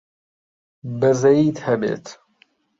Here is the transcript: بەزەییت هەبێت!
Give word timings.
بەزەییت 0.99 1.57
هەبێت! 1.67 2.05